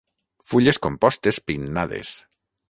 Fulles 0.51 0.79
compostes 0.85 1.39
pinnades. 1.51 2.17